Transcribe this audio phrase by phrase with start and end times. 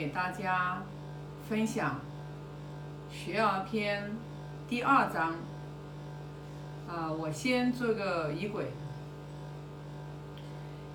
[0.00, 0.82] 给大家
[1.46, 2.00] 分享
[3.14, 4.02] 《学而篇》
[4.66, 5.34] 第二章。
[6.88, 8.68] 啊，我先做个仪轨，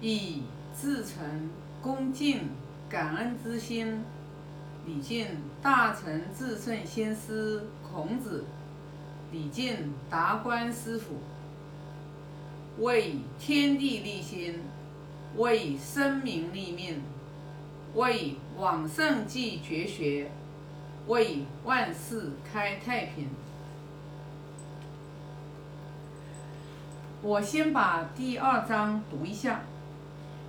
[0.02, 0.42] 以
[0.76, 1.52] 至诚、
[1.84, 2.50] 恭敬、
[2.90, 4.04] 感恩之心，
[4.88, 5.28] 礼敬
[5.62, 8.44] 大成至圣先师孔子，
[9.32, 11.20] 礼敬达观师傅，
[12.84, 14.62] 为天地立心，
[15.36, 17.04] 为生民立命。
[17.94, 20.32] 为往圣继绝学，
[21.08, 23.28] 为万世开太平。
[27.22, 29.62] 我先把第二章读一下。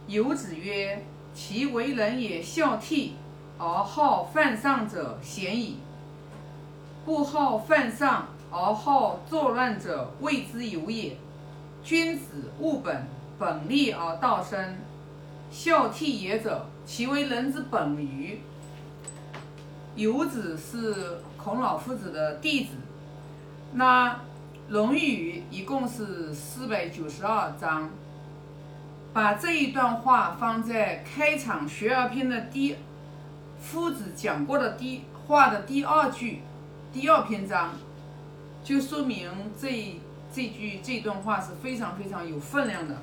[0.07, 3.11] 有子曰：“其为人也孝悌，
[3.59, 5.79] 而好犯上者鲜矣；
[7.05, 11.17] 不好犯上而好作乱者，谓之有也。
[11.83, 13.05] 君子务本，
[13.37, 14.77] 本立而道生。
[15.51, 18.41] 孝悌也者。”其为人之本于。
[19.97, 22.77] 游子是孔老夫子的弟子。
[23.73, 24.11] 那
[24.69, 27.91] 《论语》一共是四百九十二章，
[29.13, 32.77] 把这一段话放在开场《学而篇》的第
[33.61, 36.43] 夫子讲过的第话的第二句、
[36.93, 37.73] 第二篇章，
[38.63, 39.99] 就说明这
[40.33, 42.97] 这句这段话是非常非常有分量的。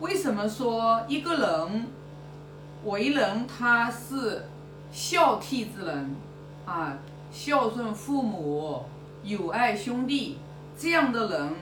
[0.00, 1.86] 为什么说一个人？
[2.84, 4.44] 为人他是
[4.92, 6.14] 孝悌之人
[6.64, 6.92] 啊，
[7.32, 8.84] 孝顺父母，
[9.24, 10.38] 友爱兄弟，
[10.78, 11.52] 这样的人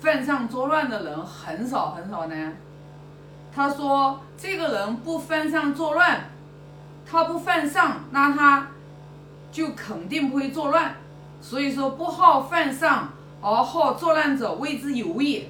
[0.00, 2.52] 犯上作乱的人很少很少呢。
[3.54, 6.28] 他说，这个人不犯上作乱，
[7.06, 8.68] 他不犯上，那他
[9.50, 10.96] 就肯定不会作乱。
[11.40, 15.48] 所以说，不好犯上而好作乱者，谓之有也。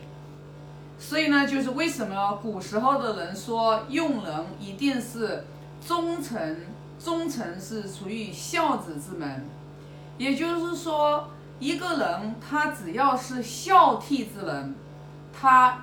[0.99, 5.45] 所以呢，就是为什么古时候的人说用人一定是
[5.87, 6.57] 忠诚，
[6.99, 9.45] 忠诚是属于孝子之门。
[10.17, 11.29] 也就是说，
[11.59, 14.75] 一个人他只要是孝悌之人，
[15.39, 15.83] 他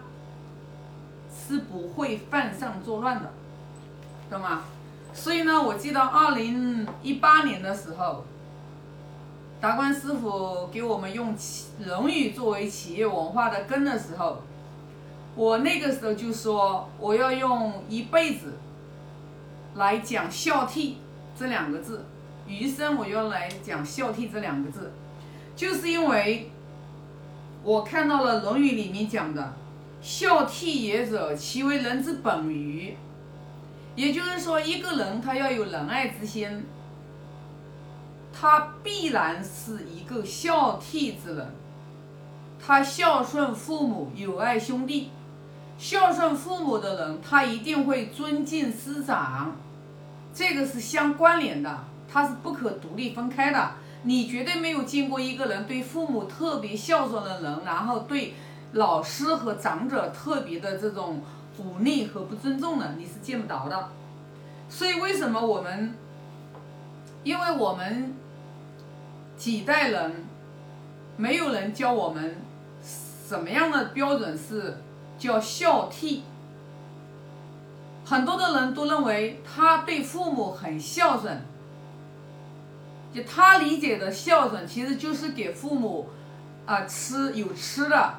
[1.30, 3.30] 是不会犯上作乱的，
[4.30, 4.64] 懂吗？
[5.14, 8.24] 所以呢，我记得二零一八年的时候，
[9.60, 11.36] 达观师傅给我们用
[11.86, 14.42] 《论语》作为企业文化的根的时候。
[15.34, 18.54] 我那个时候就说，我要用一辈子
[19.76, 20.96] 来讲孝悌
[21.40, 22.06] 这两个字，
[22.46, 24.92] 余生我要来讲孝悌这两个字，
[25.56, 26.52] 就是因为
[27.64, 29.54] 我看到了《论语》里面讲的
[30.04, 32.98] “孝悌也者，其为人之本于”，
[33.96, 36.66] 也就是说，一个人他要有仁爱之心，
[38.34, 41.48] 他必然是一个孝悌之人，
[42.60, 45.10] 他孝顺父母，友爱兄弟。
[45.82, 49.56] 孝顺父母的人，他一定会尊敬师长，
[50.32, 53.72] 这个是相关联的，它是不可独立分开的。
[54.04, 58.36] 你绝对没有见过一个人对父母特别孝顺的人，然后对
[58.74, 61.24] 老师和长者特别的这种
[61.58, 63.90] 忤逆和不尊重的，你是见不着的。
[64.70, 65.96] 所以为什么我们？
[67.24, 68.14] 因为我们
[69.36, 70.28] 几代人
[71.18, 72.36] 没有人教我们
[73.28, 74.78] 什么样的标准是。
[75.22, 76.22] 叫孝悌，
[78.04, 81.46] 很多的人都认为他对父母很孝顺，
[83.14, 86.10] 就他理解的孝顺，其实就是给父母
[86.66, 88.16] 啊吃有吃的，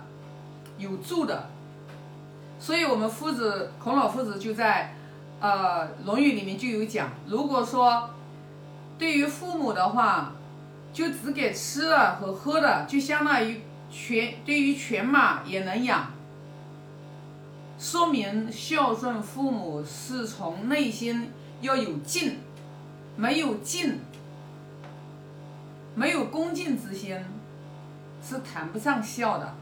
[0.78, 1.48] 有住的。
[2.60, 4.94] 所以，我们夫子孔老夫子就在
[5.40, 8.10] 呃《论语》里面就有讲，如果说
[8.96, 10.34] 对于父母的话，
[10.92, 16.12] 就只给吃的和喝的，就相当于全对于犬马也能养。
[17.82, 21.32] 说明孝顺父母是从内心
[21.62, 22.37] 要有敬，
[23.16, 23.98] 没有敬，
[25.97, 27.19] 没有恭敬之心，
[28.25, 29.53] 是谈不上孝的。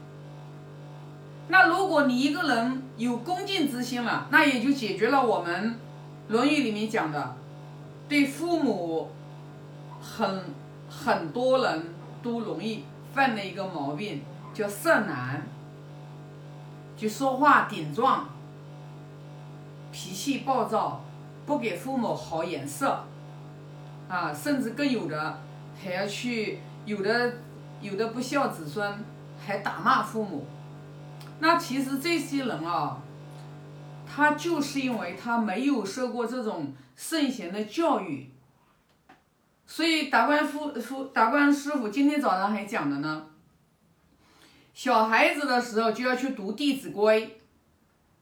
[1.47, 5.71] 那如果你一个人有恭敬之心了，那也就解决了我们
[6.27, 7.35] 《论语》里面讲的，
[8.07, 9.09] 对父母
[9.99, 10.43] 很
[10.87, 11.85] 很多人
[12.21, 12.83] 都容易
[13.15, 14.21] 犯的一个毛病，
[14.53, 15.41] 叫色难。
[17.01, 18.29] 就说话顶撞，
[19.91, 21.01] 脾气暴躁，
[21.47, 23.03] 不给父母好眼色，
[24.07, 25.39] 啊，甚至更有的
[25.83, 27.37] 还要去，有的
[27.81, 29.03] 有的不孝子孙，
[29.43, 30.45] 还打骂父母。
[31.39, 33.01] 那其实这些人啊，
[34.05, 38.29] 他就是因为他没有受过这种圣贤的教育，
[39.65, 43.25] 所以达观夫夫达观师傅今天早上还讲的呢。
[44.73, 47.27] 小孩子的时候就要去读《弟子规》，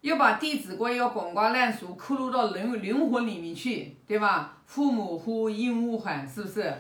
[0.02, 4.58] 要把《弟子规》要滚瓜烂熟，刻入到人灵魂里面去，对吧？
[4.66, 6.74] 父母呼，应勿缓，是不是？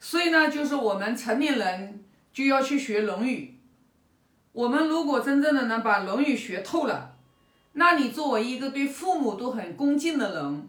[0.00, 3.54] 所以呢，就是我们成年人就要去学《论语》。
[4.52, 7.14] 我们如果真正的能把《论语》学透了，
[7.72, 10.68] 那你作为一个对父母都很恭敬的人，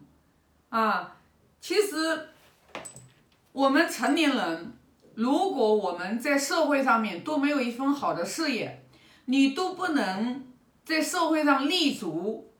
[0.69, 1.17] 啊，
[1.59, 2.27] 其实
[3.51, 4.73] 我们成年人，
[5.15, 8.85] 如果我们在社会上面都没有一份好的事业，
[9.25, 10.43] 你都不能。
[10.85, 12.51] 在社会上立足，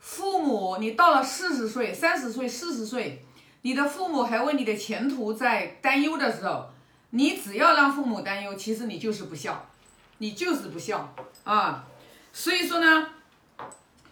[0.00, 3.24] 父母，你到了四十岁、三十岁、四十岁，
[3.62, 6.68] 你的父母还为你的前途在担忧的时候，
[7.10, 9.70] 你只要让父母担忧，其实你就是不孝，
[10.18, 11.14] 你就是不孝
[11.44, 11.86] 啊。
[12.32, 13.06] 所以说呢，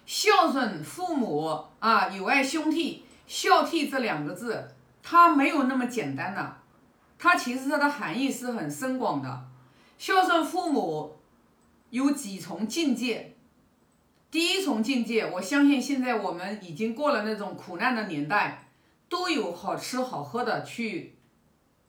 [0.07, 4.69] 孝顺父母啊，友爱兄弟，孝悌这两个字，
[5.03, 6.58] 它没有那么简单的，
[7.19, 9.49] 它其实它的含义是很深广的。
[9.99, 11.17] 孝顺父母
[11.91, 13.35] 有几重境界。
[14.31, 18.69] 第一重境界，我相信现在我们已经过了那种苦难的年代，
[19.09, 21.17] 都有好吃好喝的去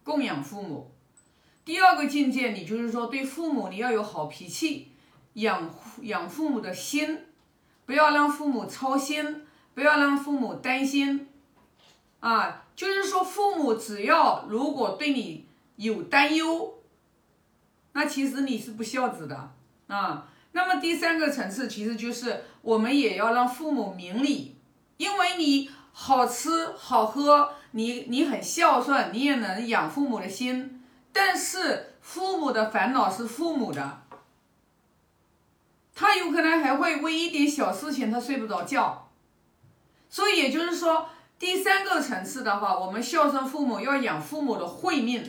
[0.04, 0.92] 供养父母。
[1.66, 4.94] 第二个境界，你就是说对父母你要有好脾气，
[5.34, 5.70] 养
[6.04, 7.20] 养父母的心，
[7.86, 9.46] 不要让父母操心，
[9.76, 11.28] 不要让父母担心，
[12.20, 16.80] 啊，就是说父母只要如果对你有担忧，
[17.94, 19.52] 那其实你是不孝子的
[19.88, 20.28] 啊。
[20.52, 24.56] 那么第三个层次，其实就是我们也要让父母明理，
[24.98, 30.84] 因为你好吃好喝，你你很孝顺，你也能养父母的心，
[31.14, 34.02] 但是父母的烦恼是父母的，
[35.94, 39.10] 他有可能还会为一点小事情他睡不着觉，
[40.10, 41.08] 所以也就是说，
[41.40, 45.24] 第三个层次的话，我们孝顺父母要养父母的慧命，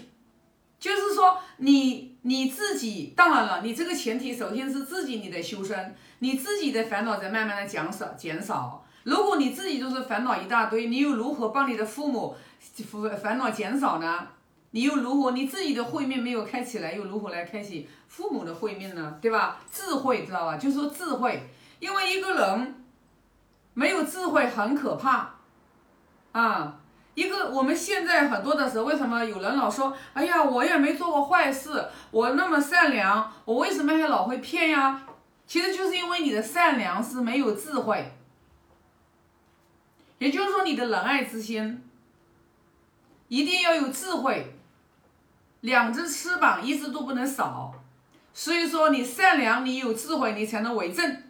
[0.79, 2.11] 就是说你。
[2.23, 8.85] 你自己当然了，你这个前提首先是自己你的修身，你自己的烦恼在慢慢的减少减少。
[9.05, 12.37] 如果你自己就是烦恼一大堆，你又如何帮你的父母
[12.93, 14.27] 烦烦恼减少呢？
[14.73, 19.17] 你又如何你自己的慧命没有开起来，又如何来开启父母的慧命呢？
[19.23, 19.62] 对吧？
[19.73, 20.59] 智慧知道吧？
[20.59, 21.49] 就是说智慧，
[21.79, 22.85] 因为一个人
[23.73, 25.37] 没有智慧很可怕
[26.32, 26.77] 啊。
[27.15, 35.03] 一个我们现在很多的时候，为什么有人老说，哎呀，我也没做过坏事，我那么善良，我为什么还老会骗呀？
[35.47, 38.12] 其实就是因为你的善良是没有智慧，
[40.19, 41.82] 也就是说你的仁爱之心
[43.26, 44.56] 一定要有智慧，
[45.62, 47.75] 两只翅膀一只都不能少。
[48.33, 51.25] 所以说你善良，你有智慧，你才能为政，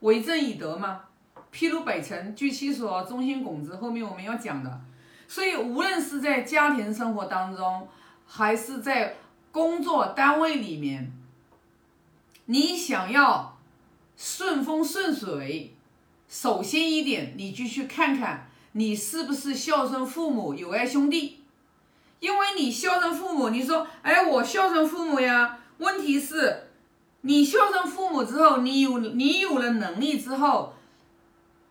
[0.00, 1.06] 为政以德嘛。
[1.52, 4.80] 譬如北辰，据其所，中心拱子，后面我们要讲的。
[5.26, 7.88] 所以，无论是在家庭生活当中，
[8.26, 9.16] 还是在
[9.52, 11.12] 工作单位里面，
[12.46, 13.58] 你想要
[14.16, 15.74] 顺风顺水，
[16.28, 21.38] 首先一点，你就去看看你是不是孝顺父母、友爱兄弟。
[22.20, 25.58] 因为你孝顺父母，你说，哎，我孝顺父母呀。
[25.78, 26.68] 问题是，
[27.22, 30.74] 你孝顺父母之后，你有你有了能力之后，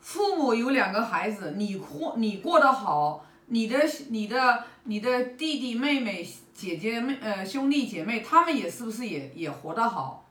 [0.09, 3.23] 父母有两个孩子，你过你过得好。
[3.45, 3.77] 你的、
[4.09, 10.25] 你的、你的弟弟妹妹、姐姐妹呃兄弟姐妹，他们也是不是也也活得好？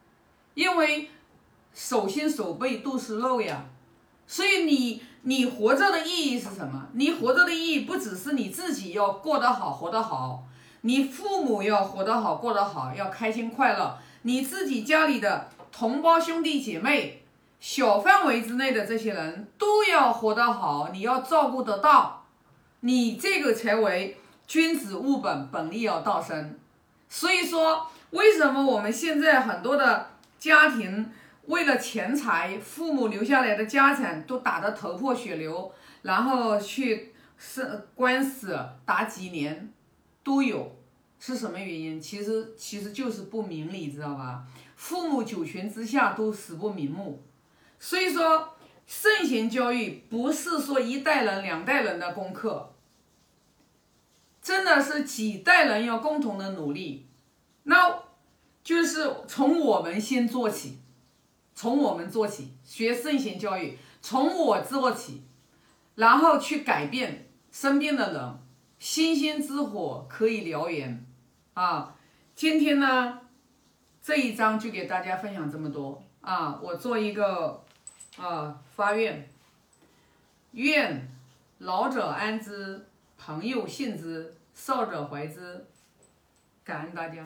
[0.54, 1.08] 因为
[1.72, 3.66] 手心手背都是肉呀，
[4.26, 6.88] 所以你你活着的意义是什么？
[6.94, 10.42] 你活着的意义不只是你自己要过得好、活得好，
[10.80, 17.22] 你父母要活得好、过得好，要开心快乐，你自己家里的同胞兄弟姐妹、
[17.60, 22.24] 小范围之内的这些人都要活得好，你要照顾得到。
[22.80, 26.56] 你这个才为君子务本，本立要道生。
[27.08, 31.10] 所以说，为什么我们现在很多的家庭
[31.46, 35.72] 为了钱财，父母留下来的家产都打得头破血流，
[36.02, 39.72] 然后去是官司打几年
[40.22, 40.76] 都有，
[41.18, 42.00] 是什么原因？
[42.00, 44.44] 其实其实就是不明理，知道吧？
[44.76, 47.24] 父母九泉之下都死不瞑目。
[47.78, 48.54] 所以说。
[48.90, 52.72] 圣贤教育不是说一代人、两代人的功课，
[54.40, 57.06] 真的是几代人要共同的努力。
[57.64, 57.98] 那
[58.64, 60.78] 就是从我们先做起，
[61.54, 65.22] 从我们做起，学圣贤教育，从我做起，
[65.94, 68.38] 然后去改变身边的人。
[68.78, 71.06] 星星之火可以燎原
[71.52, 71.94] 啊！
[72.34, 73.20] 今天呢，
[74.00, 76.58] 这一章就给大家分享这么多啊！
[76.62, 77.62] 我做一个。
[78.20, 78.60] 啊！
[78.74, 79.28] 发愿，
[80.52, 81.08] 愿
[81.58, 82.84] 老者安之，
[83.16, 85.64] 朋友信之，少者怀之。
[86.64, 87.24] 感恩大家。